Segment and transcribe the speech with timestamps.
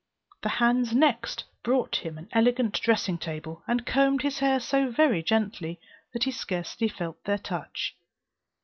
[0.41, 5.21] The hands next brought him an elegant dressing table, and combed his hair so very
[5.21, 5.79] gently
[6.11, 7.95] that he scarcely felt their touch.